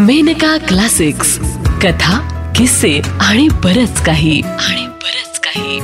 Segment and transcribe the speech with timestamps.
[0.00, 1.38] Maneka classics
[1.82, 2.18] कथा
[2.56, 4.40] किस्से आणि बरच काही.
[4.40, 5.78] आणि बरच काही.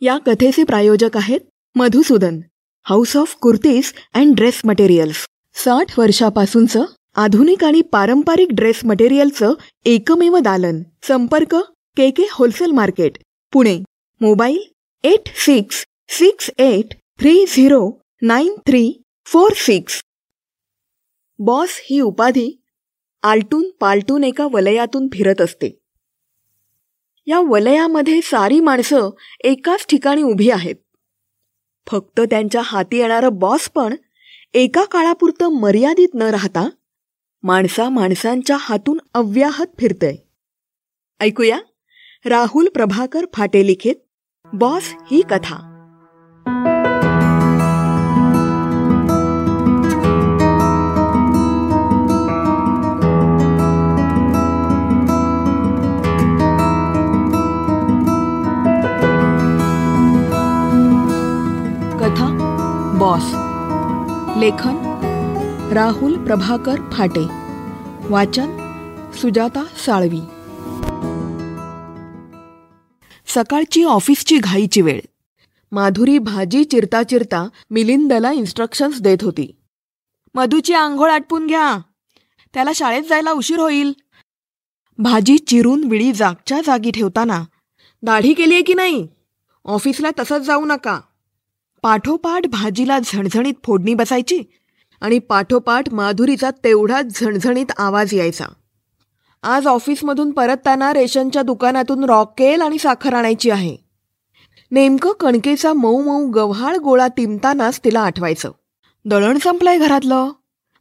[0.00, 1.40] या कथेचे प्रायोजक आहेत
[1.74, 2.40] Madhusudan
[2.82, 5.16] house of kurtis and dress materials
[5.54, 6.84] साठ वर्षापासूनचं
[7.16, 9.52] आधुनिक आणि पारंपरिक ड्रेस मटेरियलचं
[9.84, 10.82] एकमेव दालन.
[11.08, 11.56] संपर्क
[11.96, 13.12] K K wholesale market
[13.52, 13.80] Pune.
[14.20, 14.62] Mobile
[15.04, 20.02] eight six six eight three zero nine three four six.
[21.44, 22.62] Boss ही उपाधी
[23.22, 25.78] आलटून पालटून एका वलयातून फिरत असते.
[27.26, 29.10] या वलयामध्ये सारी माणसं
[29.40, 30.74] एकाच ठिकाणी उभी आहेत.
[31.86, 33.94] फक्त त्यांच्या हाती येणारं बॉस पण
[34.54, 36.68] एका काळापुरतं मर्यादित न राहता
[37.42, 40.16] माणसा माणसांच्या हातून अव्याहत फिरतंय.
[41.20, 41.58] ऐकूया
[42.24, 43.94] राहुल प्रभाकर फाटे लिखित
[44.52, 45.71] बॉस ही कथा.
[64.42, 64.76] लेखन
[65.72, 67.24] राहुल प्रभाकर फाटे.
[68.08, 68.56] वाचन
[69.14, 70.20] सुजाता साळवी.
[73.26, 75.00] सकाळची ऑफिसची घाईची वेळ.
[75.72, 79.56] माधुरी भाजी चिरता चिरता मिलिंदला इन्स्ट्रक्शन्स देत होती.
[80.34, 81.78] मधूची आंघोळ आटपून घ्या.
[82.54, 83.92] त्याला शाळेत जायला उशीर होईल.
[84.98, 87.44] भाजी चिरून विळी जागच्या जागी ठेवताना
[88.02, 89.08] दाढी केली आहे की नाही?
[89.64, 91.00] ऑफिसला तसंच जाऊ नका.
[91.82, 94.42] पाठोपाठ भाजीला झणझणीत फोडणी बसायची
[95.00, 98.44] आणि पाठोपाठ माधुरीचा तेवढाच झणझणीत आवाज यायचा.
[99.42, 103.76] आज ऑफिसमधून परतताना रेशनच्या दुकानातून रॉकेल आणि साखर आणायची आहे.
[104.70, 108.50] नेमकं कणकेचा मऊ मऊ गव्हाळ गोळा तिमतानाच तिला आठवायचं.
[109.04, 110.30] दळण संपलंय घरातलं.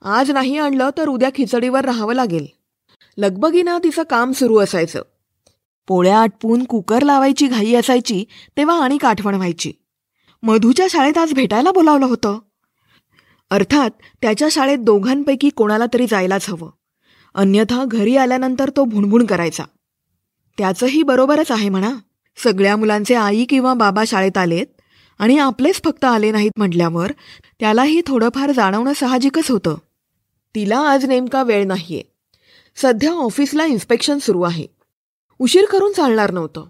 [0.01, 2.45] आज नाही आणलं तर उद्या खिचडीवर राहावं लागेल.
[3.17, 5.01] लगबगीनं तिचं काम सुरू असायचं.
[5.87, 8.25] पोळ्या आटपून कुकर लावायची घाई असायची
[8.57, 9.73] तेव्हा आणि आठवण व्हायची.
[10.43, 12.39] मधूच्या शाळेत आज भेटायला बोलावलं होतं.
[13.49, 13.89] अर्थात
[14.21, 16.69] त्याच्या शाळेत दोघांपैकी कोणाला तरी जायलाच हवं.
[17.35, 19.63] अन्यथा घरी आल्यानंतर तो भुणभुण करायचा.
[20.57, 21.93] त्याचंही बरोबरच आहे म्हणा.
[22.37, 24.65] सगळ्या मुलांचे आई किंवा बाबा शाळेत आलेत
[25.19, 27.11] आणि आपलेच फक्त आले नाहीत म्हटल्यावर
[27.59, 29.77] त्यालाही थोडंफार जाणवणं साहजिकच होतं.
[30.55, 32.03] तिला आज नेमका वेळ नाहीये.
[32.75, 34.67] सध्या ऑफिसला इन्स्पेक्शन सुरू आहे.
[35.39, 36.65] उशीर करून चालणार नव्हतं.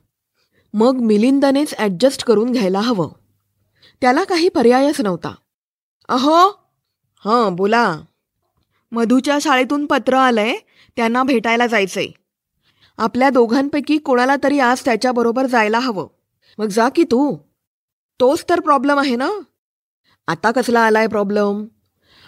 [0.74, 3.12] मग मिलिंदनेच ॲडजस्ट करून घ्यायला हवं.
[4.02, 5.36] त्याला काही पर्यायच नव्हता.
[6.10, 6.48] अहो
[7.26, 8.02] हां बोला.
[8.92, 10.56] मधूच्या शाळेतून पत्र आलंय
[10.96, 12.08] त्यांना भेटायला जायचंय.
[12.98, 16.08] आपल्या दोघांपैकी कोणाला तरी आज त्याच्याबरोबर जायला हवं.
[16.58, 17.38] मग जा की तू.
[18.20, 19.30] तोच तर प्रॉब्लेम आहे ना?
[20.28, 21.66] आता कसला आलाय प्रॉब्लेम?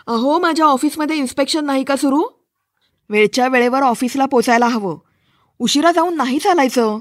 [0.08, 2.24] अहो माझ्या ऑफिसमध्ये इन्स्पेक्शन नाही का सुरू?
[3.10, 4.98] वेळच्या वेळेवर ऑफिसला पोचायला हवं.
[5.60, 6.98] उशिरा जाऊन नाही चालायचं.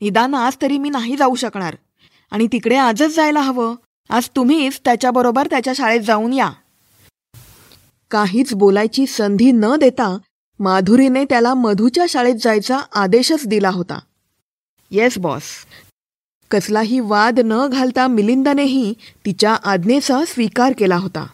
[0.00, 1.76] निदान आज तरी मी नाही जाऊ शकणार.
[2.30, 3.74] आणि तिकडे आजच जायला हवं.
[4.10, 6.50] आज तुम्हीच त्याच्याबरोबर त्याच्या शाळेत जाऊन या.
[8.10, 10.18] काहीच बोलायची संधी न देता
[10.58, 13.98] माधुरीने त्याला मधूच्या शाळेत जायचा आदेशच दिला होता.
[14.90, 15.42] येस बॉस
[16.50, 18.94] कसलाही वाद न घालता मिलिंदानेही
[19.26, 21.26] तिच्या आज्ञेचा स्वीकार केला होता.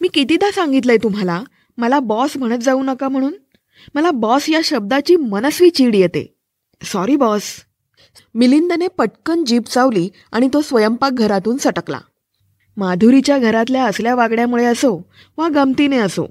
[0.00, 1.42] मी कितीदा सांगितलंय तुम्हाला
[1.78, 3.34] मला बॉस म्हणत जाऊ नका म्हणून.
[3.94, 6.34] मला बॉस या शब्दाची मनस्वी चीड येते.
[6.82, 7.42] सॉरी बॉस
[8.34, 12.00] मिलिंदने पटकन जीप चावली आणि तो स्वयंपाकघरातून सटकला.
[12.76, 14.96] माधुरीच्या घरातल्या असल्या वागण्यामुळे असो
[15.38, 16.26] वा गमतीने असो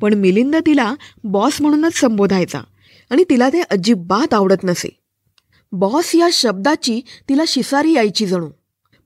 [0.00, 0.94] पण मिलिंद तिला
[1.24, 2.60] बॉस म्हणूनच संबोधायचा
[3.10, 4.88] आणि तिला ते अजिबात आवडत नसे.
[5.72, 8.48] बॉस या शब्दाची तिला शिसारी यायची जणू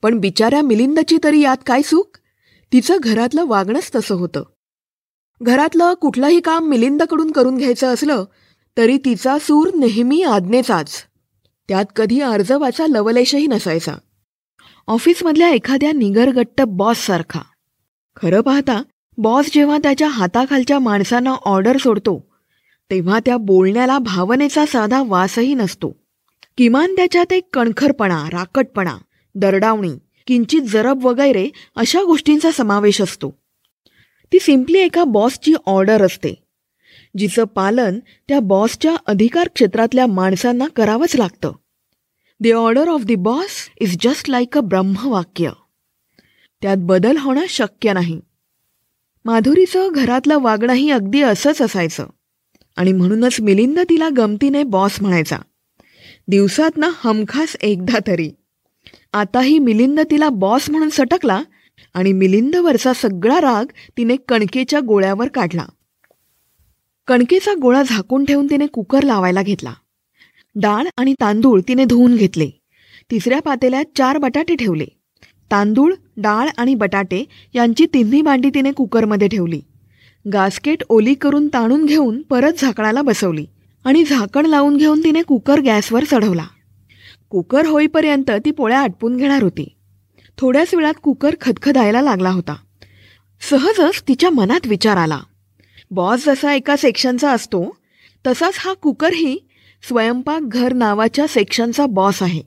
[0.03, 2.17] पण बिचाऱ्या मिलिंदची तरी यात काय चूक
[2.73, 4.43] तिचं घरातलं वागणंच तसं होतं.
[5.41, 8.25] घरातलं कुठलंही काम मिलिंदकडून करून घ्यायचं असलं
[8.77, 10.91] तरी तिचा सूर नेहमी आज्ञेचाच.
[11.69, 13.95] त्यात कधी अर्जवाचा लवलेशही नसायचा.
[14.87, 17.41] ऑफिसमधल्या एखाद्या निगरगट्ट बॉससारखा.
[18.17, 18.83] खरं पाहता
[19.19, 22.35] बॉस जेव्हा त्याच्या हाताखालच्या माणसांना ऑर्डर सोडतो
[22.91, 25.97] तेव्हा त्या बोलण्याला भावनेचा साधा वासही नसतो.
[26.59, 28.97] किमान त्याच्यात एक कणखरपणा राकटपणा
[29.35, 29.93] दरडावणी
[30.27, 33.31] किंचित जरब वगैरे अशा गोष्टींचा समावेश असतो.
[34.33, 36.35] ती सिम्पली एका बॉसची ऑर्डर असते
[37.19, 37.99] जिचं पालन
[38.29, 41.53] त्या बॉसच्या अधिकार क्षेत्रातल्या माणसांना करावंच लागतं.
[42.41, 45.51] The order of the boss is just like a ब्रह्मवाक्य
[46.63, 48.21] त्यात बदल होणं शक्य नाही.
[49.25, 52.07] माधुरीचं घरातलं वागणंही अगदी असंच असायचं.
[52.77, 55.39] आणि म्हणूनच मिलिंद तिला गमतीने बॉस म्हणायचा.
[56.29, 58.31] दिवसात ना हमखास एकदा तरी.
[59.13, 61.43] आताही मिलिंद तिला बॉस म्हणून सटकला
[61.95, 63.65] आणि मिलिंदवरचा सगळा राग
[63.97, 65.67] तिने कणकेच्या गोळ्यावर काढला.
[67.07, 69.75] कणकेचा गोळा झाकून ठेवून तिने कुकर लावायला घेतला.
[70.55, 72.51] डाळ आणि तांदूळ तिने धुवून घेतले.
[73.11, 74.87] तिसऱ्या पातेल्यात चार बटाटे ठेवले.
[75.51, 77.25] तांदूळ डाळ आणि बटाटे
[77.55, 79.61] यांची तिन्ही भांडी तिने कुकरमध्ये ठेवली.
[80.33, 83.47] गास्केट ओली करून ताणून घेऊन परत झाकणाला बसवली
[83.85, 86.47] आणि झाकण लावून घेऊन तिने कुकर गॅसवर चढवला.
[87.31, 89.69] कुकर होईपर्यंत ती पोळ्या आटपून घेणार होती.
[90.39, 92.55] थोड्याच वेळात कुकर खदखदायला लागला होता.
[93.50, 95.19] सहजच तिच्या मनात विचार आला.
[95.91, 97.77] बॉस जसा एका सेक्शनचा असतो
[98.27, 99.39] तसाच हा कुकरही
[99.89, 102.43] स्वयंपाकघर नावाच्या सेक्शनचा बॉस आहे.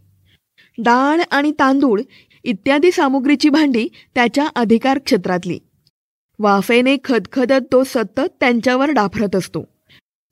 [0.77, 2.01] डाळ आणि तांदूळ
[2.43, 5.59] इत्यादी सामुग्रीची भांडी त्याच्या अधिकार क्षेत्रातली.
[6.39, 9.63] वाफेने खदखदत तो सतत त्यांच्यावर डाफरत असतो.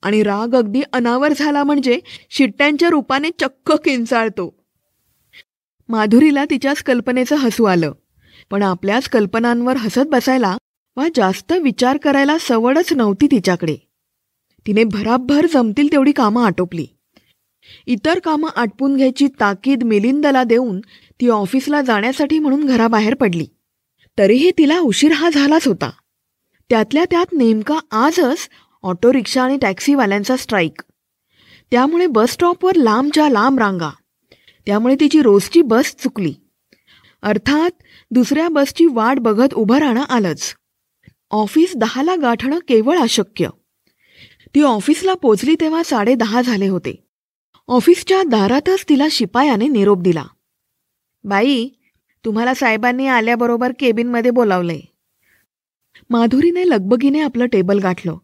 [0.02, 2.00] आणि राग अगदी अनावर झाला म्हणजे
[2.30, 4.64] शिट्ट्यांच्या रूपाने चक्क किंचाळतो.
[5.88, 7.92] माधुरीला तिच्याच कल्पनेचं हसू आलं.
[8.50, 10.56] पण आपल्याच कल्पनांवर हसत बसायला
[10.96, 13.76] वा जास्त विचार करायला सवडच नव्हती तिच्याकडे.
[14.66, 16.86] तिने भराभर जमतील तेवढी कामं आटोपली.
[17.86, 20.80] इतर कामं आटपून घ्यायची ताकीद मिलिंदला देऊन
[21.20, 23.46] ती ऑफिसला जाण्यासाठी म्हणून घराबाहेर पडली.
[24.18, 25.90] तरीही तिला उशीर हा झालाच होता.
[26.70, 28.48] त्यातल्या त्यात नेमका आजच
[28.82, 30.82] ऑटो रिक्षा आणि टॅक्सीवाल्यांचा स्ट्राईक.
[31.70, 33.90] त्यामुळे बस स्टॉपवर लांबच्या लांब रांगा.
[34.66, 36.34] त्यामुळे तिची रोजची बस चुकली.
[37.22, 37.70] अर्थात
[38.10, 40.54] दुसऱ्या बसची वाट बघत उभं राहणं आलंच.
[41.30, 43.48] ऑफिस दहाला गाठणं केवळ अशक्य.
[44.54, 47.05] ती ऑफिसला पोचली तेव्हा साडेदहा झाले होते.
[47.68, 50.24] ऑफिसच्या दारातच तिला शिपायाने निरोप दिला.
[51.24, 51.68] बाई
[52.24, 54.80] तुम्हाला साहेबांनी आल्याबरोबर केबिनमध्ये बोलावलंय
[56.10, 58.16] माधुरीने लगबगीने आपलं टेबल गाठलं.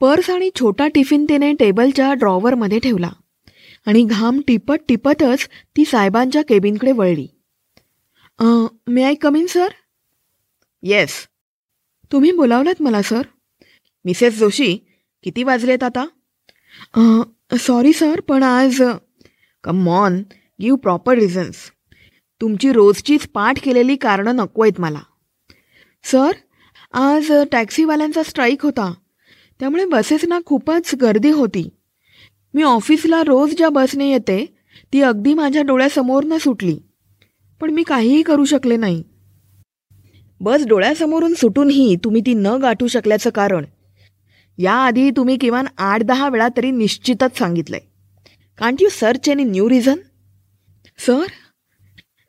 [0.00, 3.10] पर्स आणि छोटा टिफिन तिने टेबलच्या ड्रॉवरमध्ये ठेवला
[3.86, 7.26] आणि घाम टिपत टिपतच ती साहेबांच्या केबिनकडे वळली.
[8.86, 9.68] May I come in sir?
[10.82, 11.12] Yes.
[12.12, 13.22] तुम्ही बोलावलात मला सर.
[14.04, 14.76] मिसेस जोशी
[15.24, 16.04] किती वाजलेत आता?
[17.58, 18.82] सॉरी सर पण आज
[19.64, 20.22] come on
[20.62, 21.56] give proper reasons
[22.40, 24.98] तुमची रोजचीच पाठ केलेली कारणं नको आहेत मला.
[26.04, 26.30] सर
[26.92, 28.92] आज टॅक्सीवाल्यांचा स्ट्राईक होता.
[29.60, 31.68] त्यामुळे बसेसना खूपच गर्दी होती.
[32.54, 34.44] मी ऑफिसला रोज ज्या बसने येते
[34.92, 36.78] ती अगदी माझ्या डोळ्यासमोरनं सुटली.
[37.60, 39.02] पण मी काहीही करू शकले नाही.
[40.40, 43.64] बस डोळ्यासमोरून सुटूनही तुम्ही ती न गाठू शकल्याचं कारण
[44.62, 47.80] याआधी तुम्ही किमान आठ दहा वेळा तरी निश्चितच सांगितलंय.
[48.58, 49.98] Can't you search any new reason
[50.98, 51.24] sir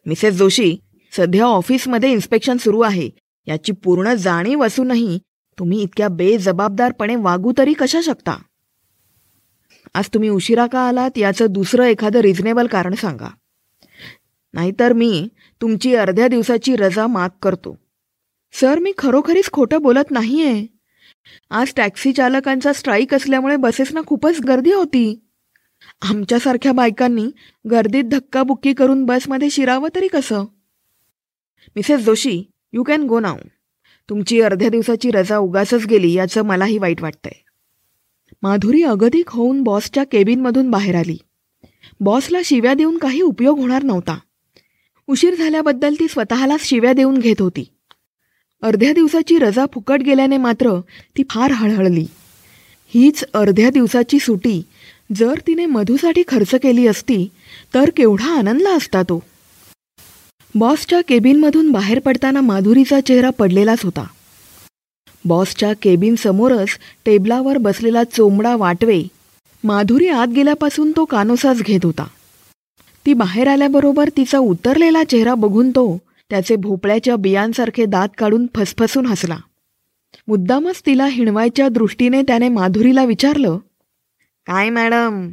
[0.05, 0.77] Mrs Joshi
[1.17, 3.09] सध्या ऑफिसमध्ये इन्स्पेक्शन सुरू आहे.
[3.47, 5.19] याची पूर्ण जाणीव असूनही
[5.59, 8.37] तुम्ही इतक्या बेजबाबदारपणे वागू तरी कशा शकता?
[9.93, 13.29] आज तुम्ही उशिरा का आलात याचं दुसरं एखादं रिझनेबल कारण सांगा.
[14.53, 15.27] नाहीतर मी
[15.61, 17.77] तुमची अर्ध्या दिवसाची रजा माग करतो.
[18.53, 20.80] सर मी खरोखरीच खोटं बोलत नाहीये.
[21.49, 25.19] आज टॅक्सी चालकांचा स्ट्राईक असल्यामुळे बसेसना खूपच गर्दी होती.
[26.01, 27.25] आमच्यासारख्या बायकांनी
[27.71, 30.45] गर्दीत धक्काबुक्की करून बसमध्ये शिरावं तरी कसं?
[31.75, 33.37] Mrs Joshi you can go now
[34.09, 37.43] तुमची अर्ध्या दिवसाची रजा उगासच गेली याचं मलाही वाईट वाटतंय.
[38.41, 41.17] माधुरी अगतिक होऊन बॉसच्या केबिनमधून बाहेर आली.
[41.99, 44.19] बॉसला शिव्या देऊन काही उपयोग होणार नव्हता.
[45.07, 47.73] उशीर झाल्याबद्दल ती स्वतःलाच शिव्या देऊन घेत होती.
[48.63, 50.79] अर्ध्या दिवसाची रजा फुकट गेल्याने मात्र
[51.17, 52.05] ती फार हळहळली.
[52.93, 54.61] हीच अर्ध्या दिवसाची सुटी.
[55.15, 57.27] जर तिने मधूसाठी खर्च केली असती
[57.73, 59.23] तर केवढा आनंदला असता तो.
[60.55, 64.05] बॉसच्या केबिनमधून बाहेर पडताना माधुरीचा चेहरा पडलेलाच होता.
[65.25, 66.67] बॉसच्या केबिन समोरच
[67.05, 69.03] टेबलावर बसलेला चोमडा वाटवे
[69.63, 72.07] माधुरी आत गेल्यापासून तो कानोसाच घेत होता.
[73.05, 75.97] ती बाहेर आल्याबरोबर तिचा उतरलेला चेहरा बघून तो
[76.31, 79.37] त्याचे भोपळ्याच्या बियांसारखे दात काढून फसफसून हसला.
[80.27, 83.57] मुद्दामच तिला हिणवायच्या दृष्टीने त्याने माधुरीला विचारलं
[84.45, 85.29] काय मॅडम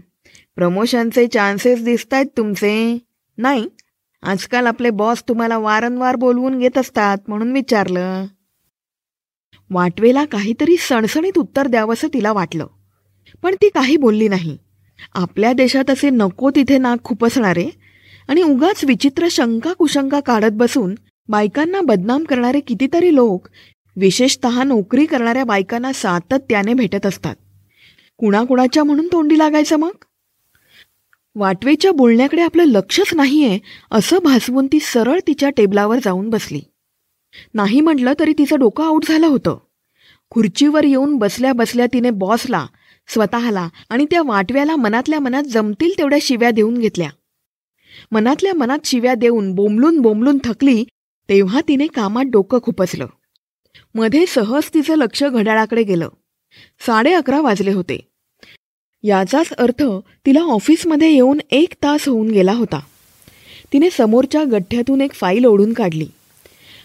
[0.57, 2.99] प्रमोशनचे चान्सेस दिसत आहेत तुमचे?
[3.39, 3.69] नाही
[4.23, 8.27] आजकाल आपले बॉस तुम्हाला वारंवार बोलवून घेत असतात म्हणून विचारलं.
[9.71, 12.67] वाटवेला काहीतरी सणसणीत उत्तर द्यावंसं तिला वाटलं.
[13.43, 14.59] पण ती काही बोलली नाही.
[15.15, 17.71] आपल्या देशात असे नको तिथे नाक खुपसणारे.
[18.29, 20.95] आणि उगाच विचित्र शंका कुशंका काढत बसून
[21.29, 23.49] बायकांना बदनाम करणारे कितीतरी लोक
[23.97, 27.37] विशेषत नोकरी करणाऱ्या बायकांना सातत्याने भेटत असतात.
[28.19, 29.91] कुणाकुणाच्या म्हणून तोंडी लागायचं मग?
[31.35, 33.59] वाटवेच्या बोलण्याकडे आपलं लक्षच नाहीये
[33.91, 36.61] असं भासवून ती सरळ तिच्या टेबलावर जाऊन बसली.
[37.55, 39.59] नाही म्हटलं तरी तिचं डोकं आऊट झालं होतं.
[40.31, 42.67] खुर्चीवर येऊन बसल्या बसल्या तिने बॉसला
[43.09, 47.11] स्वतःला आणि त्या वाटव्याला मनातल्या मनात जमतील तेवढ्या शिव्या देऊन घेतल्या.
[48.13, 50.85] मनातल्या मनात शिव्या देऊन बोंबलून बोंबलून थकली
[51.29, 53.07] तेव्हा तिने कामात डोकं खुपसलं.
[53.95, 56.09] मध्ये सहज तिचं लक्ष घड्याळाकडे गेलं.
[56.87, 58.01] साडे अकरा वाजले होते.
[59.03, 59.83] याचाच अर्थ
[60.27, 62.81] तिला ऑफिसमध्ये येऊन एक तास होऊन गेला होता.
[63.73, 66.07] तिने समोरच्या गठ्ठ्यातून एक फाईल ओढून काढली.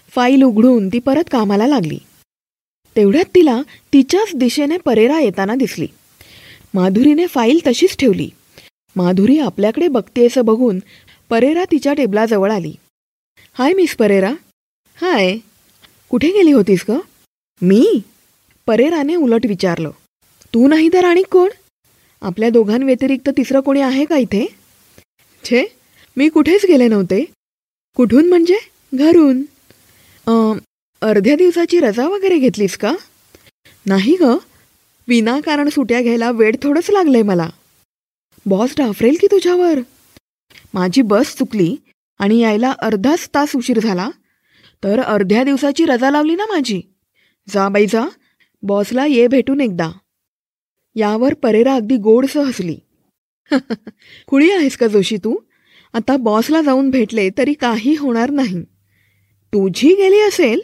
[0.10, 1.98] फाईल उघडून ती परत कामाला लागली.
[2.96, 3.62] तेवढ्यात तिला
[3.93, 5.88] तिच्याच दिशेने परेरा येताना दिसली.
[6.74, 8.29] माधुरीने फाईल तशीच ठेवली.
[8.96, 10.80] माधुरी आपल्याकडे बघते असं बघून
[11.30, 12.74] परेरा तिच्या टेबलाजवळ आली.
[13.54, 14.34] Hi Miss Pereira.
[15.02, 15.38] हाय.
[16.10, 16.92] कुठे गेली होतीस ग?
[17.62, 18.02] मी?
[18.68, 19.92] परेराने उलट विचारलं.
[20.54, 21.50] तू नाही तर आणि कोण?
[22.22, 24.48] आपल्या दोघांव्यतिरिक्त तिसरं कोणी आहे का इथे?
[25.44, 25.66] छे
[26.18, 27.26] मी कुठेच गेले नव्हते.
[27.96, 28.58] कुठून म्हणजे?
[28.94, 29.42] घरून.
[31.02, 32.96] अर्ध्या दिवसाची रजा वगैरे घेतलीस का?
[33.86, 34.24] नाही ग.
[35.08, 37.50] विनाकारण सुट्या घ्यायला वेळ थोडंच लागलंय मला.
[38.46, 39.80] बॉस डाफरेल की तुझ्यावर?
[40.74, 41.76] माझी बस चुकली
[42.20, 44.10] आणि यायला अर्धाच तास उशीर झाला.
[44.84, 46.82] तर अर्ध्या दिवसाची रजा लावली ना माझी.
[47.50, 48.06] जा बाई जा.
[48.64, 49.92] बॉसला ये भेटून एकदा.
[50.96, 52.78] यावर परेरा अगदी गोडसं हसली.
[54.28, 55.36] खुळी आहेस का जोशी तू?
[55.94, 58.64] आता बॉसला जाऊन भेटले तरी काही होणार नाही.
[59.54, 60.62] तुझी गेली असेल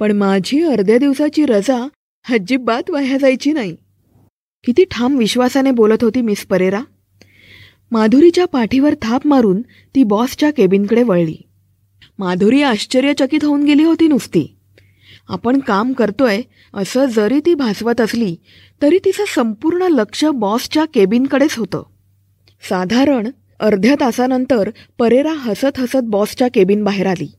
[0.00, 1.88] पण माझी अर्ध्या दिवसाची रजा
[2.30, 3.76] अजिबात वाया जायची नाही.
[4.64, 6.82] किती ठाम विश्वासाने बोलत होती मिस परेरा.
[7.90, 9.62] माधुरीच्या पाठीवर थाप मारून
[9.94, 11.36] ती बॉसच्या केबिनकडे वळली.
[12.18, 14.56] माधुरी आश्चर्यचकित होऊन गेली होती नुसती.
[15.28, 16.40] आपण काम करतोय
[16.74, 18.36] असं जरी ती भासवत असली
[18.82, 21.82] तरी तिचं संपूर्ण लक्ष बॉसच्या केबिनकडेच होतं.
[22.68, 23.30] साधारण
[23.60, 27.32] अर्ध्या तासानंतर परेरा हसत हसत बॉसच्या केबिन बाहेर आली.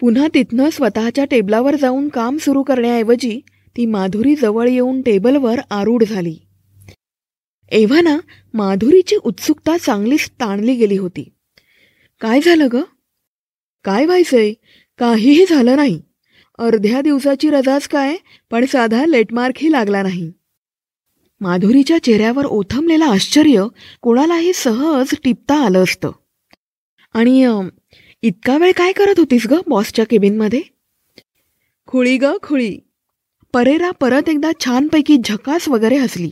[0.00, 3.40] पुन्हा तिथनं स्वतःच्या टेबलावर जाऊन काम सुरू करण्याऐवजी
[3.76, 6.36] ती माधुरी जवळ येऊन टेबलवर आरूढ झाली.
[7.70, 8.18] एव्हाना
[8.54, 11.28] माधुरीची उत्सुकता चांगलीच ताणली गेली होती.
[12.20, 12.76] काय झालं ग?
[13.84, 14.52] काय व्हायचंय?
[14.98, 16.02] काहीही झालं नाही.
[16.58, 18.16] अर्ध्या दिवसाची रजाच काय?
[18.50, 20.32] पण साधा लेटमार्कही लागला नाही.
[21.40, 23.66] माधुरीच्या चेहऱ्यावर ओथमलेलं आश्चर्य
[24.00, 26.10] कोणालाही सहज टिपता आलं असतं.
[27.14, 27.66] आणि
[28.22, 30.62] इतका वेळ काय करत होतीस ग बॉसच्या केबिनमध्ये?
[31.86, 32.78] खुळी ग खुळी.
[33.52, 36.30] परेरा परत एकदा छानपैकी झकास वगैरे हसली.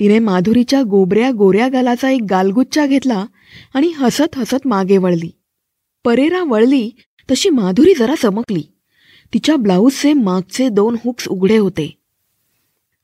[0.00, 3.26] तिने माधुरीच्या गोबऱ्या गोऱ्या गालाचा एक गालगुच्चा घेतला
[3.74, 5.30] आणि हसत हसत मागे वळली.
[6.04, 6.90] परेरा वळली
[7.30, 8.62] तशी माधुरी जरा चमकली.
[9.34, 11.98] तिच्या ब्लाऊजचे मागचे दोन हुक्स उघडे होते.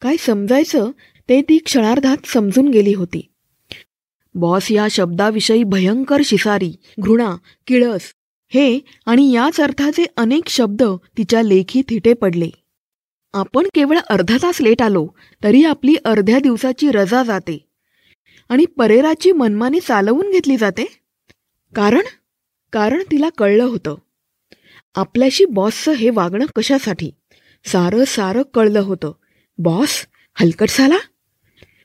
[0.00, 0.90] काय समजायचं
[1.28, 3.21] ते ती क्षणार्धात समजून गेली होती.
[4.35, 8.00] बॉस या शब्दाविषयी भयंकर शिसारी घृणा किळस
[8.54, 10.83] हे आणि याच अर्थाचे अनेक शब्द
[11.18, 12.50] तिच्या लेखी थिटे पडले.
[13.32, 15.08] आपण केवळ अर्धा तास लेट आलो
[15.42, 17.66] तरी आपली अर्ध्या दिवसाची रजा जाते.
[18.49, 21.00] आणि परेराची मनमानी चालवून घेतली जाते?
[21.75, 22.00] कारण?
[22.73, 23.94] कारण तिला कळलं होतं.
[24.94, 27.11] आपल्याशी बॉसचं हे वागणं कशासाठी?
[27.64, 29.12] सारं सारं कळलं होतं.
[29.58, 30.99] बॉस हलकट झाला?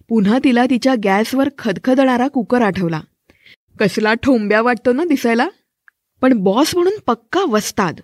[0.09, 3.01] पुन्हा तिला तिच्या गॅसवर खदखदणारा कुकर आठवला.
[3.79, 5.47] कसला ठोंब्या वाटतो ना दिसायला?
[6.21, 7.99] पण बॉस म्हणून पक्का वस्ताद.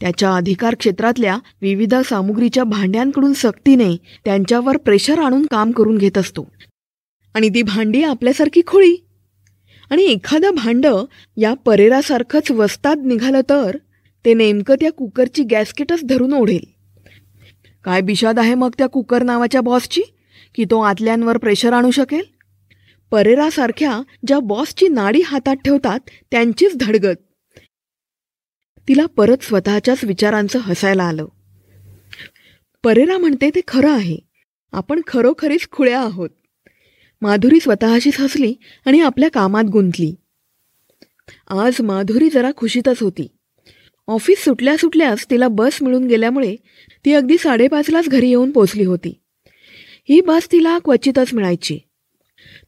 [0.00, 6.52] त्याच्या अधिकार क्षेत्रातल्या विविध सामुग्रीच्या भांड्यांकडून सक्तीने त्यांच्यावर प्रेशर आणून काम करून घेत असतो.
[7.34, 8.96] आणि ती भांडी आपल्यासारखी खोळी.
[9.90, 11.04] आणि एखादं भांडं
[11.36, 13.76] या परेरासारखंच वस्तात निघालं तर
[14.24, 16.64] ते नेमकं त्या कुकरची गॅसकेटच धरून ओढेल.
[17.84, 20.00] काय बिशाद आहे मग त्या कुकर नावाच्या बॉसची?
[20.54, 22.22] की तो आतल्यांवर प्रेशर आणू शकेल?
[23.10, 26.00] परेरासारख्या ज्या बॉसची नाडी हातात ठेवतात
[26.30, 27.14] त्यांचीच धडगत.
[28.90, 31.26] तिला परत स्वतःच्याच विचारांचं हसायला आलं.
[32.84, 34.16] परेरा म्हणते ते खरं आहे.
[34.72, 36.30] आपण खरोखरीच खुळ्या आहोत.
[37.20, 38.54] माधुरी स्वतःशीच हसली
[38.86, 40.14] आणि आपल्या कामात गुंतली.
[41.48, 43.26] आज माधुरी जरा खुशीतच होती.
[44.08, 46.56] ऑफिस सुटल्या सुटल्यास तिला बस मिळून गेल्यामुळे
[47.04, 49.20] ती अगदी साडेपाचलाच घरी येऊन पोचली होती.
[50.08, 51.78] ही बस तिला क्वचितच मिळायची.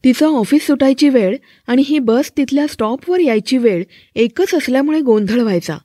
[0.03, 1.37] तिचं ऑफिस सुटायची वेळ
[1.67, 3.83] आणि ही बस तिथल्या स्टॉपवर यायची वेळ
[4.15, 5.77] एकच असल्यामुळे गोंधळ व्हायचा.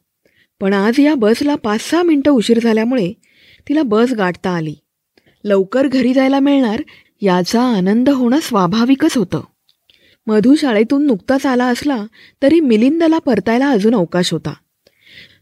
[0.60, 3.12] पण आज या बसला पाच सहा मिनटं उशीर झाल्यामुळे
[3.68, 4.74] तिला बस गाठता आली.
[5.44, 6.82] लवकर घरी जायला मिळणार
[7.20, 9.40] याचा आनंद होणं स्वाभाविकच होतं.
[10.26, 12.06] मधू शाळेतून नुकताच आला असला
[12.42, 14.54] तरी मिलिंदला परतायला अजून अवकाश होता.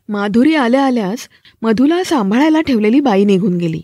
[0.08, 1.28] माधुरी आल्या आल्यास
[1.62, 3.82] मधूला सांभाळायला ठेवलेली बाई निघून गेली.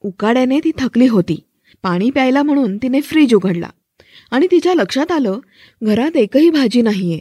[0.00, 1.40] उकाड्याने ती थकली होती.
[1.82, 3.68] पाणी प्यायला म्हणून तिने फ्रीज उघडला.
[4.30, 5.38] आणि तिच्या लक्षात आलं
[5.82, 7.18] घरात एकही भाजी नाहीये.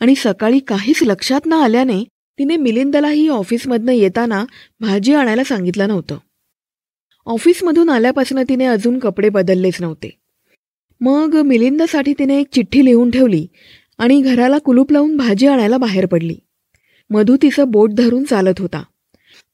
[0.00, 2.04] आणि सकाळी काहीच लक्षात न आल्याने
[2.38, 4.44] तिने मिलिंदलाही ऑफिसमधनं येताना
[4.80, 6.18] भाजी आणायला सांगितलं नव्हतं.
[7.26, 10.18] ऑफिसमधून आल्यापासून तिने अजून कपडे बदललेच नव्हते.
[11.00, 13.46] मग मिलिंदसाठी तिने एक चिठ्ठी लिहून ठेवली
[13.98, 16.36] आणि घराला कुलूप लावून भाजी आणायला बाहेर पडली.
[17.10, 18.82] मधू तिचं बोट धरून चालत होता.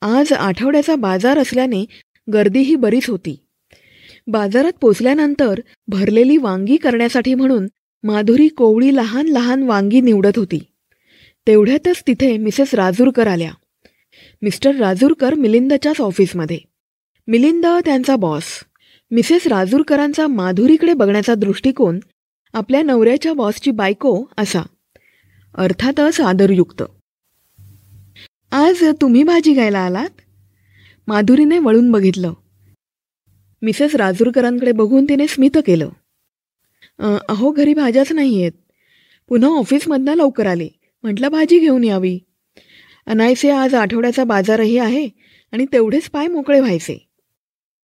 [0.01, 1.85] आज आठवड्याचा बाजार असल्याने
[2.33, 3.37] गर्दीही बरीच होती.
[4.27, 7.67] बाजारात पोचल्यानंतर भरलेली वांगी करण्यासाठी म्हणून
[8.03, 10.59] माधुरी कोवळी लहान लहान वांगी निवडत होती.
[11.49, 13.53] तेवढ्यातच तिथे मिसेस राजूरकर आल्या.
[14.43, 16.59] मिस्टर राजूरकर मिलिंदच्याच ऑफिसमध्ये.
[17.27, 18.45] मिलिंद त्यांचा बॉस.
[19.11, 22.01] मिसेस राजूरकरांचा माधुरीकडे बघण्याचा दृष्टिकोन
[22.53, 24.61] आपल्या नवऱ्याच्या बॉसची बायको असा.
[25.55, 26.83] अर्थातच आदरयुक्त.
[28.53, 30.09] आज तुम्ही भाजी घ्यायला आलात?
[31.07, 32.33] माधुरीने वळून बघितलं.
[33.63, 35.89] मिसेस राजूरकरांकडे बघून तिने स्मित केलं.
[37.29, 38.53] अहो घरी भाज्याच नाही आहेत
[39.29, 40.69] पुन्हा ऑफिसमधनं लवकर आली.
[41.03, 42.19] म्हटलं भाजी घेऊन यावी.
[43.07, 45.09] अनायसे आज आठवड्याचा बाजारही आहे
[45.53, 47.09] आणि तेवढेच पाय मोकळे व्हायचे.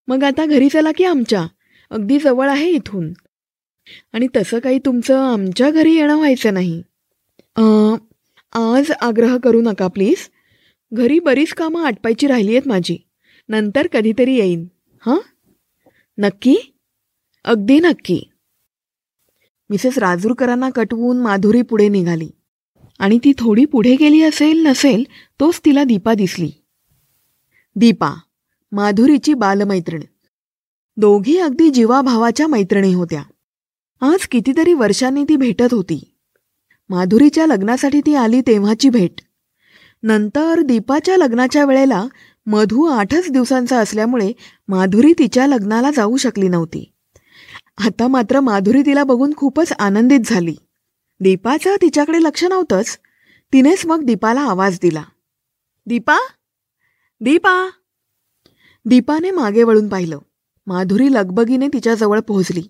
[0.08, 1.46] मग आता घरी चला की आमच्या.
[1.90, 3.12] अगदी जवळ आहे इथून.
[4.12, 6.82] आणि तसं काही तुमचं आमच्या घरी येणं व्हायचं नाही.
[8.52, 10.30] आज आग्रह करू नका प्लीज.
[10.92, 12.96] घरी बरीच कामं आटपायची राहिली आहेत माझी.
[13.48, 14.66] नंतर कधीतरी येईन.
[15.06, 15.18] हां?
[16.18, 16.56] नक्की?
[17.44, 18.22] अगदी नक्की.
[19.70, 22.30] मिसेस राजूरकरांना कटवून माधुरी पुढे निघाली.
[22.98, 25.04] आणि ती थोडी पुढे गेली असेल नसेल
[25.40, 26.50] तोच तिला दीपा दिसली.
[27.76, 28.14] दीपा
[28.72, 30.00] माधुरीची बालमैत्रीण.
[30.96, 33.22] दोघी अगदी जीवाभावाच्या मैत्रिणी होत्या.
[34.00, 36.14] आज कितीतरी वर्षांनी ती भेटत होती.
[36.88, 39.20] माधुरीच्या लग्नासाठी ती आली तेव्हाची भेट.
[40.02, 42.06] नंतर दीपाच्या लग्नाच्या वेळेला
[42.46, 44.32] मधू आठच दिवसांचा असल्यामुळे
[44.68, 46.92] माधुरी तिच्या लग्नाला जाऊ शकली नव्हती.
[47.78, 50.56] आता मात्र माधुरी तिला बघून खूपच आनंदित झाली.
[51.24, 52.98] दीपाचं तिच्याकडे लक्ष नव्हतंच.
[53.52, 55.02] तिनेच मग दीपाला आवाज दिला.
[55.86, 56.18] दीपा?
[57.20, 57.70] दीपा?
[58.84, 60.18] दीपाने मागे वळून पाहिलं.
[60.66, 62.62] माधुरी लगबगीने तिच्याजवळ पोहोचली.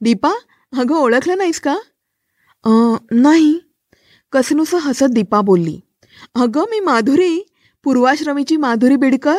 [0.00, 0.32] दीपा
[0.78, 1.76] अगं ओळखलं नाहीस का?
[3.10, 3.60] नाही.
[4.32, 5.80] कसनुसं हसत दीपा बोलली.
[6.34, 7.48] अगं मी माधुरी
[7.84, 9.38] पूर्वाश्रमीची माधुरी बिडकर?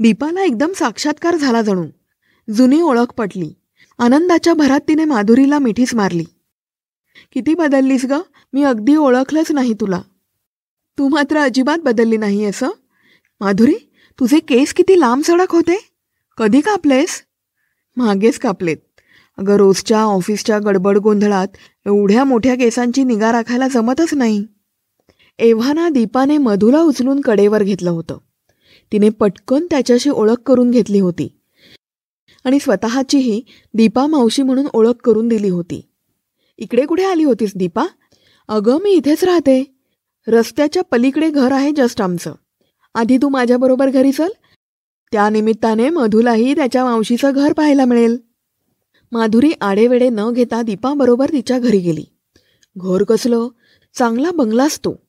[0.00, 1.86] दीपाला एकदम साक्षात्कार झाला जणू.
[2.56, 3.54] जुनी ओळख पटली.
[3.98, 6.24] आनंदाच्या भरात तिने माधुरीला मिठीच मारली.
[7.32, 8.12] किती बदललीस ग?
[8.52, 10.02] मी अगदी ओळखलंच नाही तुला.
[10.98, 12.68] तू मात्र अजिबात बदलली नाही असं
[13.40, 13.74] माधुरी
[14.20, 15.90] तुझे केस किती लांब सडक होते?
[16.36, 17.22] कधी कापलेस?
[17.96, 18.76] मागेच कापलेत.
[19.38, 21.48] अगं रोजच्या ऑफिसच्या गडबड गोंधळात
[21.86, 24.46] एवढ्या मोठ्या केसांची निगा राखायला जमतच नाही.
[25.38, 28.18] एव्हाना दीपाने मधुला उचलून कडेवर घेतलं होतं.
[28.92, 31.40] तिने पटकन त्याच्याशी ओळख करून घेतली होती.
[32.44, 33.42] आणि स्वतःचीही
[33.74, 35.88] दीपा मावशी म्हणून ओळख करून दिली होती.
[36.58, 37.86] इकडे कुठे आली होतीस दीपा?
[38.48, 39.74] अगं मी इथेच राहते.
[40.28, 42.34] रस्त्याच्या पलीकडे घर आहे जस्ट आमचं.
[42.94, 44.28] आधी तू माझ्याबरोबर घरी चल.
[45.12, 48.18] त्यानिमित्ताने मधुलाही त्याच्या मावशीचं घर पाहायला मिळेल.
[49.12, 52.04] माधुरी आडेवेडे न घेता दीपाबरोबर तिच्या घरी गेली.
[52.76, 53.48] घर कसलं?
[53.94, 55.08] चांगला बंगलाच तो.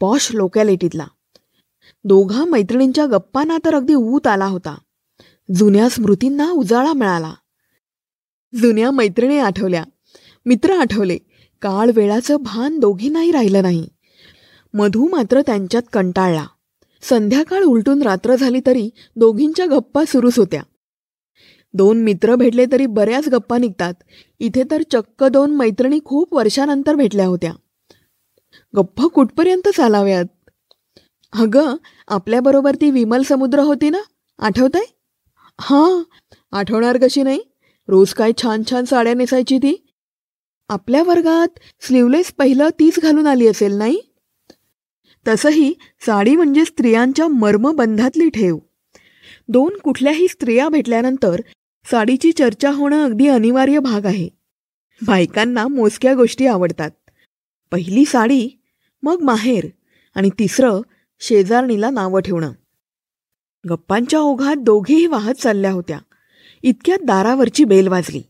[0.00, 1.06] पॉश लोकॅलिटीतला
[2.04, 4.78] दोघा मैत्रिणींच्या गप्पांना तर अगदी ऊत आला होता.
[5.54, 7.34] जुन्या स्मृतींना उजाळा मिळाला.
[8.54, 9.84] जुन्या मैत्रिणी आठवल्या.
[10.46, 11.18] मित्र आठवले.
[11.62, 13.88] काळ वेळाचं भान दोघींनाही राहिलं नाही.
[14.74, 16.46] मधू मात्र त्यांच्यात कंटाळला.
[17.02, 20.62] संध्याकाळ उलटून रात्र झाली तरी दोघींच्या गप्पा सुरूच होत्या.
[21.74, 23.94] दोन मित्र भेटले तरी बऱ्याच गप्पा निघतात.
[24.38, 27.52] इथे तर चक्क दोन मैत्रिणी खूप वर्षानंतर भेटल्या होत्या.
[28.76, 30.24] गप्पा कुठपर्यंत चालाव्यात?
[31.32, 31.76] अगं
[32.08, 33.98] आपल्याबरोबर ती विमल समुद्र होती ना?
[34.38, 34.84] आठवतंय?
[35.60, 36.02] हां
[36.52, 37.40] आठवणार कशी नाही?
[37.88, 39.87] रोज काय छान छान साड्या नेसायची ती.
[40.68, 44.00] आपल्या वर्गात स्लीवलेस पहिलं तीच घालून आली असेल नाही?
[45.28, 45.74] तसंही
[46.06, 48.58] साडी म्हणजे स्त्रियांच्या मर्मबंधातली ठेव.
[49.48, 51.40] दोन कुठल्याही स्त्रिया भेटल्यानंतर
[51.90, 54.28] साडीची चर्चा होणं अगदी अनिवार्य भाग आहे.
[55.06, 56.90] बायकांना मोजक्या गोष्टी आवडतात.
[57.72, 58.48] पहिली साडी
[59.02, 59.66] मग माहेर
[60.14, 60.80] आणि तिसरं
[61.20, 62.52] शेजारणीला नावं ठेवणं.
[63.68, 65.98] गप्पांच्या ओघात दोघेही वाहत चालल्या होत्या.
[66.62, 68.22] इतक्यात दारावरची बेल वाजली.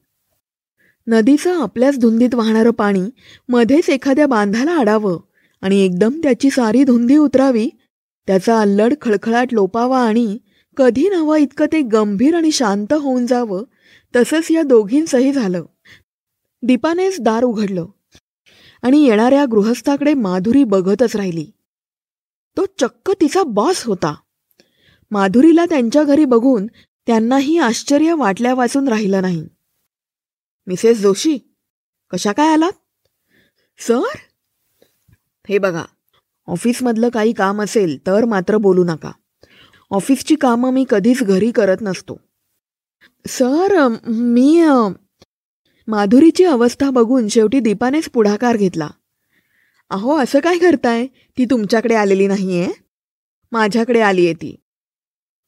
[1.09, 3.11] नदीचं आपल्याच धुंदीत वाहणारं पाणी
[3.49, 5.19] मध्येच एखाद्या बांधाला आडावं
[5.63, 7.69] आणि एकदम त्याची सारी धुंदी उतरावी
[8.27, 10.39] त्याचा अल्लड खळखळाट लोपावा आणि
[10.77, 13.65] कधी नवं इतकं ते गंभीर आणि शांत होऊन जावं
[14.17, 15.65] तसंच या दोघींचंही झालं.
[16.63, 17.87] दीपानेच दार उघडलं
[18.83, 21.47] आणि येणाऱ्या गृहस्थाकडे माधुरी बघतच राहिली.
[22.57, 24.15] तो चक्क तिचा बॉस होता.
[25.11, 26.67] माधुरीला त्यांच्या घरी बघून
[27.07, 29.47] त्यांनाही आश्चर्य वाटल्या वाचून राहिलं नाही.
[30.69, 31.39] मिसेस जोशी
[32.11, 32.73] कशा काय आलात?
[33.79, 34.17] सर?
[35.49, 35.85] हे बघा
[36.47, 39.11] ऑफिसमधलं काही काम असेल तर मात्र बोलू नका.
[39.91, 42.21] ऑफिसची कामं मी कधीच घरी करत नसतो.
[43.29, 44.63] सर मी
[45.89, 48.91] माधुरीची अवस्था बघून शेवटी दीपानेच पुढाकार घेतला.
[49.91, 51.07] अहो असं काय करताय?
[51.07, 52.73] ती तुमच्याकडे आलेली नाही आहे
[53.53, 54.57] माझ्याकडे आली आहे ती.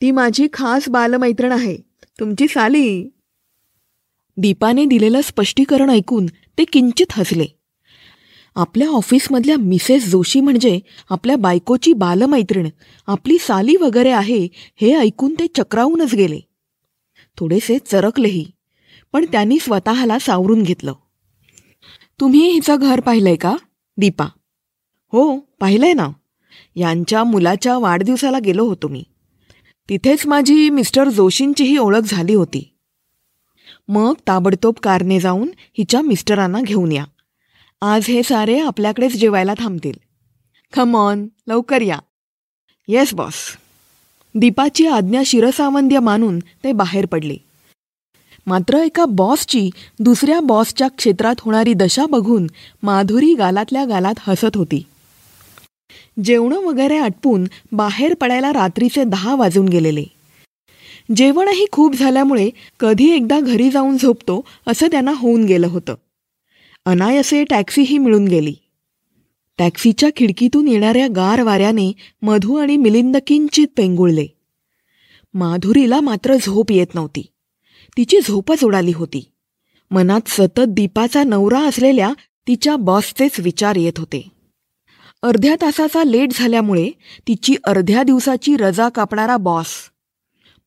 [0.00, 1.76] ती माझी खास बालमैत्रीण आहे.
[2.20, 3.10] तुमची साली
[4.36, 7.46] दीपाने दिलेलं स्पष्टीकरण ऐकून ते किंचित हसले.
[8.54, 12.68] आपल्या ऑफिसमधल्या मिसेस जोशी म्हणजे आपल्या बायकोची बालमैत्रीण
[13.06, 14.48] आपली साली वगैरे आहे
[14.80, 16.40] हे ऐकून ते चक्रावूनच गेले.
[17.36, 18.46] थोडेसे चरकलेही
[19.12, 20.92] पण त्यांनी स्वतःला सावरून घेतलं.
[22.20, 23.56] तुम्ही हिचं घर पाहिलंय का?
[23.96, 24.24] दीपा.
[25.12, 26.08] हो पाहिलंय ना.
[26.76, 29.04] यांच्या मुलाच्या वाढदिवसाला गेलो होतो मी.
[29.88, 32.76] तिथेच माझी मिस्टर जोशींचीही ओळख झाली होती.
[33.92, 35.48] मग ताबडतोब कारने जाऊन
[35.78, 37.04] हिच्या मिस्टरांना घेऊन या.
[37.82, 39.92] आज हे सारे आपल्याकडेच जेवायला थांबतील.
[40.72, 41.98] खम ऑन लवकर या.
[42.88, 43.56] येस बॉस
[44.34, 47.36] दीपाची आज्ञा शिरसावंद्य मानून ते बाहेर पडले.
[48.46, 52.46] मात्र एका बॉसची दुसऱ्या बॉसच्या क्षेत्रात होणारी दशा बघून
[52.82, 54.82] माधुरी गालातल्या गालात हसत होती.
[56.24, 60.04] जेवणं वगैरे आटपून बाहेर पडायला रात्रीचे दहा वाजून गेलेले.
[61.16, 65.94] जेवणही खूप झाल्यामुळे कधी एकदा घरी जाऊन झोपतो असं त्यांना होऊन गेलं होतं.
[66.86, 68.54] अनायसे टॅक्सीही मिळून गेली.
[69.58, 71.92] टॅक्सीच्या खिडकीतून येणाऱ्या गार वाऱ्याने
[72.22, 74.26] मधू आणि मिलिंद किंचित पेंगुळले.
[75.34, 77.26] माधुरीला मात्र झोप येत नव्हती.
[77.96, 79.30] तिची झोपच उडाली होती.
[79.90, 82.12] मनात सतत दीपाचा नवरा असलेल्या
[82.48, 84.28] तिच्या बॉसचेच विचार येत होते.
[85.22, 86.90] अर्ध्या तासाचा लेट झाल्यामुळे
[87.28, 89.89] तिची अर्ध्या दिवसाची रजा कापणारा बॉस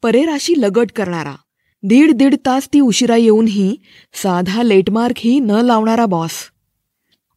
[0.03, 1.35] परेराशी लगट करणारा.
[1.83, 3.75] दीड दीड तास ती उशिरा येऊनही
[4.13, 6.31] साधा लेटमार्कही न लावणारा बॉस.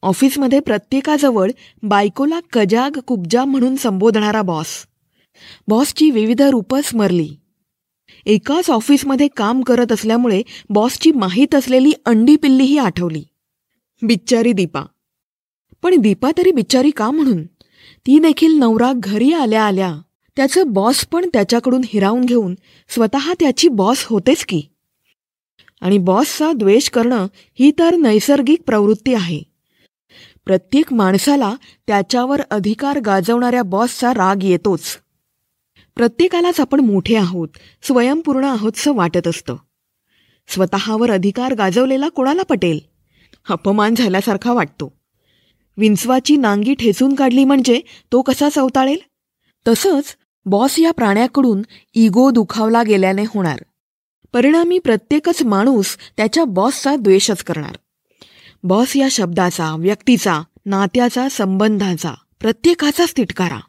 [0.03, 1.51] ऑफिसमध्ये प्रत्येकाजवळ
[1.83, 4.87] बायकोला कजाग कुबजा म्हणून संबोधणारा बॉस.
[5.69, 7.31] बॉसची विविध रूपं स्मरली.
[8.27, 13.25] एकाच ऑफिसमध्ये काम करत असल्यामुळे बॉसची माहीत असलेली अंडी पिल्लीही आठवली.
[14.03, 14.83] बिच्चारी दीपा.
[15.83, 17.45] पण दीपा तरी बिच्चारी का म्हणून?
[18.07, 19.95] ती देखील नवरा घरी आल्या आल्या
[20.37, 22.55] त्याचं बॉस पण त्याच्याकडून हिरावून घेऊन
[22.89, 24.63] स्वतः त्याची बॉस होतेच की.
[25.81, 27.27] आणि बॉसचा द्वेष करणं
[27.59, 29.43] ही तर नैसर्गिक प्रवृत्ती आहे.
[30.45, 31.55] प्रत्येक माणसाला
[31.87, 34.83] त्याच्यावर अधिकार गाजवणाऱ्या बॉसचा राग येतोच.
[35.97, 37.49] प्रत्येकालाच आपण मोठे आहोत
[37.83, 39.57] स्वयंपूर्ण आहोतसं वाटत असतं.
[40.49, 42.79] स्वतःवर अधिकार गाजवलेला कोणाला पटेल?
[43.51, 44.93] अपमान झाल्यासारखा वाटतो.
[45.77, 47.81] विंचवाची नांगी ठेचून काढली म्हणजे
[48.13, 48.99] तो कसा चवताळेल?
[49.69, 51.63] तसंच बॉस या प्राण्याकडून
[51.95, 53.59] इगो दुखावला गेल्याने होणार.
[54.33, 57.77] परिणामी प्रत्येकच माणूस त्याच्या बॉसचा द्वेषच करणार.
[58.63, 63.61] बॉस या शब्दाचा व्यक्तीचा नात्याचा संबंधाचा प्रत्येकाचाच तिटकारा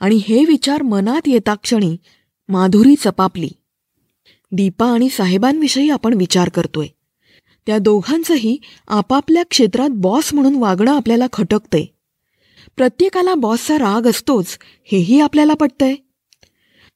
[0.00, 1.96] आणि हे विचार मनात येता क्षणी
[2.48, 3.48] माधुरी चपापली.
[4.52, 6.86] दीपा आणि साहेबांविषयी आपण विचार करतोय.
[7.66, 11.84] त्या दोघांचंही आपापल्या क्षेत्रात बॉस म्हणून वागणं आपल्याला खटकतंय.
[12.76, 15.94] प्रत्येकाला बॉसचा राग असतोच हेही आपल्याला पटतंय.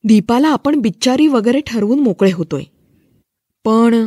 [0.05, 2.63] दीपाला आपण बिच्चारी वगैरे ठरवून मोकळे होतोय.
[3.65, 4.07] पण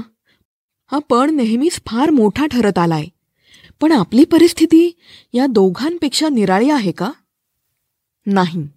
[0.91, 3.05] हा पण नेहमीच फार मोठा ठरत आलाय.
[3.82, 4.97] पण आपली परिस्थिती
[5.34, 7.12] या दोघांपेक्षा निराळी आहे का?
[8.25, 8.67] नाही.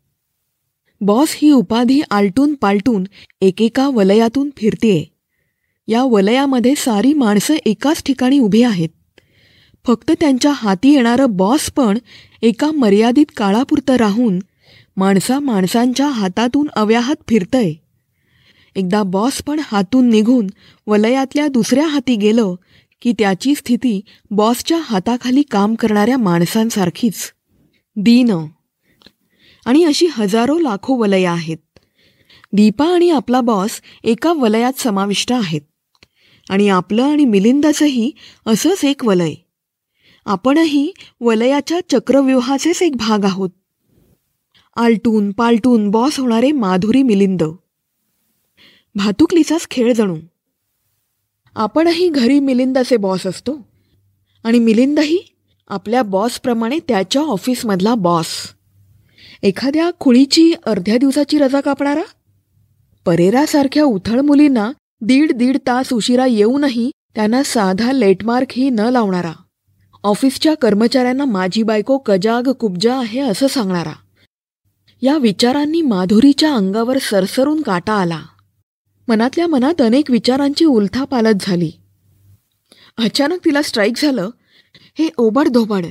[1.01, 3.05] बॉस ही उपाधी आलटून पालटून
[3.41, 5.05] एकेका वलयातून फिरतेय.
[5.89, 8.89] या वलयामध्ये सारी माणसं एकाच ठिकाणी उभी आहेत.
[9.87, 11.99] फक्त त्यांच्या हाती येणारं बॉस पण
[12.43, 14.39] एका मर्यादित काळापुरतं राहून
[14.97, 17.73] माणसा माणसांच्या हातातून अव्याहत फिरतंय.
[18.77, 20.47] एकदा बॉस पण हातून निघून
[20.87, 22.55] वलयातल्या दुसऱ्या हाती गेलं
[23.03, 24.01] की त्याची स्थिती
[24.31, 27.33] बॉसच्या हाताखाली काम करणाऱ्या माणसांसारखीच.
[27.97, 28.31] दीन.
[29.67, 31.79] आणि अशी हजारो लाखो वलयं आहेत.
[32.53, 35.61] दीपा आणि आपला बॉस एका वलयात समाविष्ट आहेत.
[36.51, 38.11] आणि आपलं आणि मिलिंदाचंही
[38.47, 39.35] असंच एक वलय.
[40.25, 43.51] आपणही वलयाच्या चक्रव्यूहाचेच एक भाग आहोत.
[44.77, 47.43] आलटून पालटून बॉस होणारे माधुरी मिलिंद.
[48.95, 50.17] भातुकलीचाच खेळ जणू.
[51.55, 53.69] आपणही घरी मिलिंदाचे बॉस असतो.
[54.45, 55.37] आणि मिलिंदही
[55.69, 58.27] आपल्या बॉसप्रमाणे त्याच्या ऑफिसमधला बॉस.
[59.43, 62.03] एखाद्या खुळीची अर्ध्या दिवसाची रजा कापणारा?
[63.07, 69.33] परेरासारख्या उथळ मुलींना दीड दीड तास उशिरा येऊनही त्यांना साधा लेटमार्कही न लावणारा?
[70.05, 73.93] ऑफिसच्या कर्मचाऱ्यांना माझी बायको कजाग कुबजा आहे असं सांगणारा.
[75.03, 78.23] या विचारांनी माधुरीच्या अंगावर सरसरून काटा आला.
[79.09, 81.71] मनातल्या मनात अनेक विचारांची उलथापालत झाली.
[82.99, 84.31] अचानक तिला स्ट्राईक झालं.
[84.99, 85.87] हे ओबडधोबड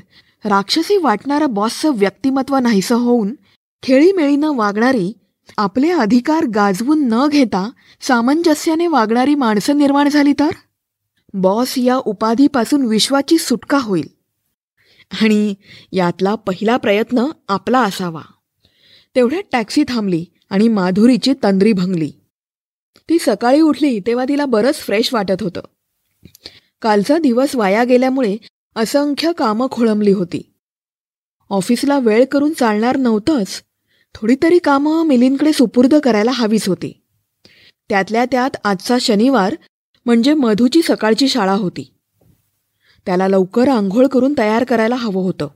[0.46, 3.36] राक्षसी वाटणारं बॉसचं व्यक्तिमत्व नाहीसं होऊन
[3.84, 5.14] खेळीमेळीनं वागणारी
[5.58, 7.70] आपले अधिकार गाजवून न घेता
[8.02, 10.50] सामंजस्याने वागणारी माणसं निर्माण झाली तर?
[11.34, 14.08] बॉस या उपाधीपासून विश्वाची सुटका होईल.
[15.22, 15.56] आणि
[15.92, 18.22] यातला पहिला प्रयत्न आपला असावा.
[19.16, 22.12] तेवढ्यात टॅक्सी थांबली आणि माधुरीची तंद्री भंगली.
[23.10, 25.62] ती सकाळी उठली तेव्हा तिला बरंच फ्रेश वाटत होतं.
[26.82, 28.38] कालचा दिवस वाया गेल्यामुळे
[28.76, 30.54] असंख्य कामं खोळंबली होती.
[31.50, 33.64] ऑफिसला वेळ करून चालणार नव्हतंच
[34.16, 37.04] थोडी तरी कामं मिलींकडे सुपूर्द करायला हवीच होती.
[37.90, 39.56] त्यातल्या त्यात आजचा शनिवार
[40.06, 41.94] म्हणजे मधूची सकाळची शाळा होती.
[43.06, 45.48] त्याला लवकर आंघोळ करून तयार करायला हवं होतं.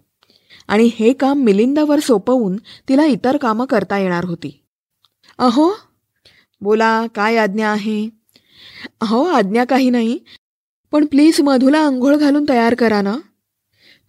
[0.68, 2.58] आणि हे काम मिलिंदावर सोपवून
[2.90, 4.64] तिला इतर कामं करता येणार होती.
[5.38, 5.74] अहो
[6.62, 8.10] बोला काय आज्ञा आहे?
[9.02, 10.20] अहो आज्ञा काही नाही.
[10.92, 13.18] पण प्लीज मधूला आंघोळ घालून तयार करा ना.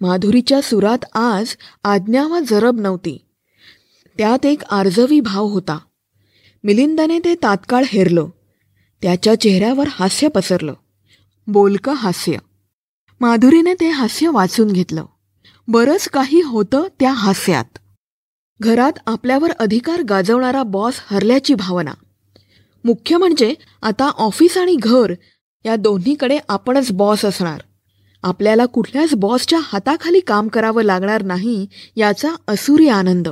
[0.00, 3.18] माधुरीच्या सुरात आज आज्ञा वा जरब नव्हती.
[4.18, 5.78] त्यात एक आर्जवी भाव होता.
[6.64, 8.26] मिलिंदाने ते तात्काळ हेरलं.
[9.02, 10.74] त्याच्या चेहऱ्यावर हास्य पसरलं.
[11.46, 12.38] बोलकं हास्य.
[13.20, 15.04] माधुरीने ते हास्य वाचून घेतलं.
[15.68, 17.78] बरंच काही होतं त्या हास्यात.
[18.60, 21.94] घरात आपल्यावर अधिकार गाजवणारा बॉस हरल्याची भावना.
[22.84, 25.14] मुख्य म्हणजे आता ऑफिस आणि घर
[25.64, 27.60] या दोन्हीकडे आपणच बॉस असणार.
[28.22, 33.28] आपल्याला कुठल्याच बॉसच्या हाताखाली काम करावं लागणार नाही याचा असुरी आनंद.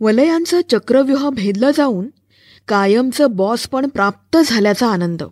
[0.00, 2.06] वलयांचं चक्रव्यूह भेदलं जाऊन
[2.70, 5.22] कायमचं बॉस पण प्राप्त झाल्याचा आनंद.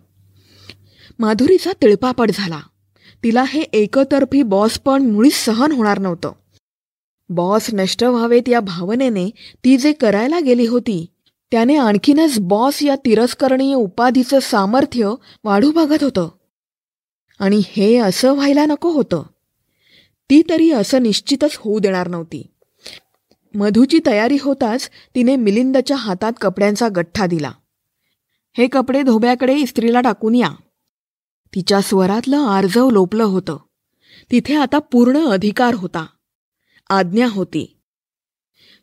[1.19, 2.59] माधुरीचा तिळपापड झाला.
[3.23, 6.31] तिला हे एकतर्फी बॉस पण मुळीच सहन होणार नव्हतं.
[7.29, 9.29] बॉस नष्ट व्हावेत या भावनेने
[9.63, 11.05] ती जे करायला गेली होती
[11.51, 16.29] त्याने आणखीनच बॉस या तिरस्करणीय उपाधीचं सामर्थ्य वाढू बघत होतं.
[17.39, 19.23] आणि हे असं व्हायला नको होतं.
[20.29, 22.47] ती तरी असं निश्चितच होऊ देणार नव्हती.
[23.55, 27.51] मधूची तयारी होताच तिने मिलिंदच्या हातात कपड्यांचा गठ्ठा दिला.
[28.57, 30.49] हे कपडे धोब्याकडे इस्त्रीला टाकून या.
[31.55, 33.57] तिच्या स्वरातलं आर्जव लोपलं होतं.
[34.31, 36.05] तिथे आता पूर्ण अधिकार होता.
[36.89, 37.77] आज्ञा होती.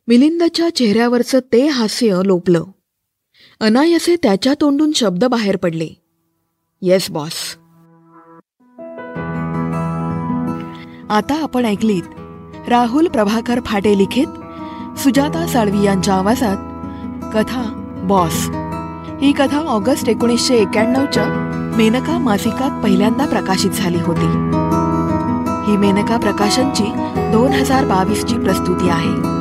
[0.09, 2.65] मिलिंदच्या चेहऱ्यावरचं ते हास्य लोपलं.
[3.61, 5.89] अनायसे त्याच्या तोंडून शब्द बाहेर पडले.
[6.83, 7.57] Yes boss.
[11.11, 12.03] आता आपण ऐकलीत
[12.69, 14.27] राहुल प्रभाकर फाटे लिखित
[14.99, 16.57] सुजाता साळवी यांच्या आवाजात
[17.35, 17.63] कथा
[18.03, 18.51] बॉस.
[19.23, 21.25] ही कथा ऑगस्ट एकोणीसशे एक्याण्णवच्या
[21.77, 24.27] मेनका मासिकात पहिल्यांदा प्रकाशित झाली होती.
[25.67, 26.85] ही मेनका प्रकाशनची
[27.17, 29.37] दोन हजार बावीसची प्रस्तुती आहे.